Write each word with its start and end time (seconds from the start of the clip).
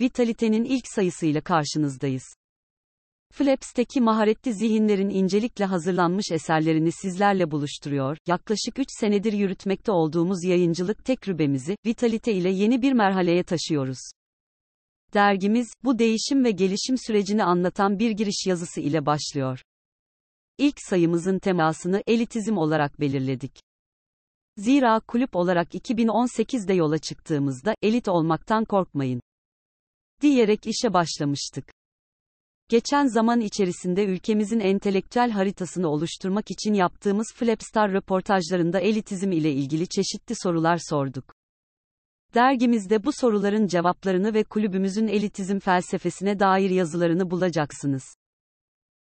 Vitalite'nin 0.00 0.64
ilk 0.64 0.88
sayısıyla 0.88 1.40
karşınızdayız. 1.40 2.24
Flaps'teki 3.32 4.00
maharetli 4.00 4.54
zihinlerin 4.54 5.08
incelikle 5.08 5.64
hazırlanmış 5.64 6.32
eserlerini 6.32 6.92
sizlerle 6.92 7.50
buluşturuyor, 7.50 8.16
yaklaşık 8.26 8.78
3 8.78 8.86
senedir 9.00 9.32
yürütmekte 9.32 9.92
olduğumuz 9.92 10.44
yayıncılık 10.44 11.04
tecrübemizi, 11.04 11.76
Vitalite 11.86 12.32
ile 12.32 12.50
yeni 12.50 12.82
bir 12.82 12.92
merhaleye 12.92 13.42
taşıyoruz. 13.42 13.98
Dergimiz, 15.14 15.72
bu 15.84 15.98
değişim 15.98 16.44
ve 16.44 16.50
gelişim 16.50 16.98
sürecini 17.06 17.44
anlatan 17.44 17.98
bir 17.98 18.10
giriş 18.10 18.46
yazısı 18.46 18.80
ile 18.80 19.06
başlıyor. 19.06 19.62
İlk 20.58 20.80
sayımızın 20.80 21.38
temasını 21.38 22.02
elitizm 22.06 22.56
olarak 22.56 23.00
belirledik. 23.00 23.60
Zira 24.56 25.00
kulüp 25.00 25.36
olarak 25.36 25.74
2018'de 25.74 26.74
yola 26.74 26.98
çıktığımızda, 26.98 27.74
elit 27.82 28.08
olmaktan 28.08 28.64
korkmayın. 28.64 29.20
Diyerek 30.22 30.66
işe 30.66 30.92
başlamıştık. 30.92 31.64
Geçen 32.68 33.06
zaman 33.06 33.40
içerisinde 33.40 34.04
ülkemizin 34.04 34.60
entelektüel 34.60 35.30
haritasını 35.30 35.88
oluşturmak 35.88 36.50
için 36.50 36.74
yaptığımız 36.74 37.32
Flapstar 37.34 37.92
röportajlarında 37.92 38.80
elitizm 38.80 39.32
ile 39.32 39.52
ilgili 39.52 39.88
çeşitli 39.88 40.34
sorular 40.42 40.80
sorduk. 40.88 41.34
Dergimizde 42.34 43.04
bu 43.04 43.10
soruların 43.12 43.66
cevaplarını 43.66 44.34
ve 44.34 44.44
kulübümüzün 44.44 45.08
elitizm 45.08 45.58
felsefesine 45.58 46.38
dair 46.38 46.70
yazılarını 46.70 47.30
bulacaksınız. 47.30 48.04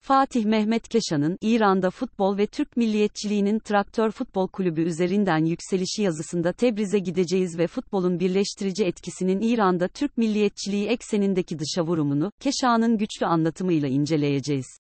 Fatih 0.10 0.46
Mehmet 0.46 0.88
Keşan'ın 0.88 1.38
İran'da 1.42 1.90
futbol 1.90 2.38
ve 2.38 2.48
Türk 2.48 2.78
milliyetçiliğinin 2.78 3.60
Traktör 3.60 4.12
Futbol 4.12 4.48
Kulübü 4.48 4.82
üzerinden 4.82 5.46
yükselişi 5.46 6.02
yazısında 6.02 6.54
Tebriz'e 6.54 7.00
gideceğiz 7.00 7.58
ve 7.58 7.68
futbolun 7.68 8.20
birleştirici 8.20 8.86
etkisinin 8.86 9.42
İran'da 9.42 9.88
Türk 9.88 10.18
milliyetçiliği 10.18 10.88
eksenindeki 10.88 11.60
dışa 11.60 11.82
vurumunu, 11.82 12.32
Keşan'ın 12.40 12.98
güçlü 12.98 13.26
anlatımıyla 13.26 13.88
inceleyeceğiz. 13.88 14.80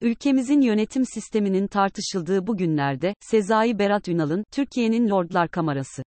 Ülkemizin 0.00 0.60
yönetim 0.60 1.04
sisteminin 1.04 1.66
tartışıldığı 1.66 2.46
bu 2.46 2.56
günlerde, 2.56 3.14
Sezai 3.20 3.78
Berat 3.78 4.08
Ünal'ın, 4.08 4.44
Türkiye'nin 4.52 5.10
Lordlar 5.10 5.48
Kamerası 5.48 6.02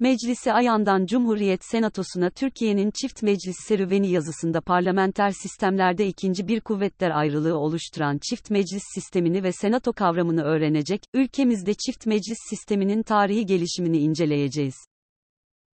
Meclisi 0.00 0.52
Ayan'dan 0.52 1.06
Cumhuriyet 1.06 1.64
Senatosu'na 1.64 2.30
Türkiye'nin 2.30 2.90
çift 3.00 3.22
meclis 3.22 3.56
serüveni 3.68 4.10
yazısında 4.10 4.60
parlamenter 4.60 5.30
sistemlerde 5.30 6.06
ikinci 6.06 6.48
bir 6.48 6.60
kuvvetler 6.60 7.10
ayrılığı 7.10 7.58
oluşturan 7.58 8.18
çift 8.28 8.50
meclis 8.50 8.82
sistemini 8.94 9.42
ve 9.42 9.52
senato 9.52 9.92
kavramını 9.92 10.42
öğrenecek, 10.42 11.02
ülkemizde 11.14 11.74
çift 11.74 12.06
meclis 12.06 12.38
sisteminin 12.50 13.02
tarihi 13.02 13.46
gelişimini 13.46 13.98
inceleyeceğiz. 13.98 14.74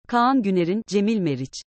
Kaan 0.07 0.41
Güner'in, 0.41 0.83
Cemil 0.87 1.19
Meriç 1.19 1.61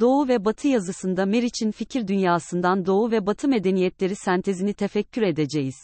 Doğu 0.00 0.28
ve 0.28 0.44
Batı 0.44 0.68
yazısında 0.68 1.26
Meriç'in 1.26 1.70
fikir 1.70 2.08
dünyasından 2.08 2.86
Doğu 2.86 3.10
ve 3.10 3.26
Batı 3.26 3.48
medeniyetleri 3.48 4.16
sentezini 4.16 4.74
tefekkür 4.74 5.22
edeceğiz. 5.22 5.76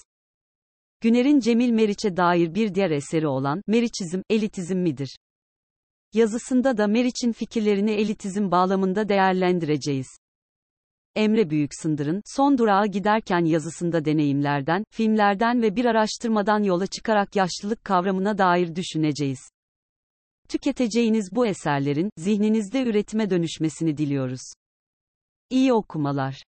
Güner'in 1.01 1.41
Cemil 1.41 1.71
Meriç'e 1.71 2.17
dair 2.17 2.55
bir 2.55 2.75
diğer 2.75 2.91
eseri 2.91 3.27
olan 3.27 3.63
Meriçizm, 3.67 4.21
elitizm 4.31 4.77
midir? 4.77 5.19
Yazısında 6.15 6.77
da 6.77 6.87
Meriç'in 6.87 7.33
fikirlerini 7.33 7.91
elitizm 7.91 8.51
bağlamında 8.51 9.09
değerlendireceğiz. 9.09 10.07
Emre 11.17 11.51
Büyüksındır'ın, 11.51 12.23
son 12.25 12.59
durağa 12.59 12.87
giderken 12.87 13.45
yazısında 13.45 14.05
deneyimlerden, 14.05 14.85
filmlerden 14.91 15.63
ve 15.63 15.77
bir 15.77 15.85
araştırmadan 15.85 16.63
yola 16.63 16.87
çıkarak 16.87 17.37
yaşlılık 17.37 17.85
kavramına 17.85 18.39
dair 18.39 18.77
düşüneceğiz. 18.77 19.41
Tüketeceğiniz 20.49 21.33
bu 21.33 21.47
eserlerin, 21.47 22.11
zihninizde 22.17 22.83
üretime 22.83 23.31
dönüşmesini 23.31 23.97
diliyoruz. 23.97 24.53
İyi 25.51 25.73
okumalar. 25.73 26.43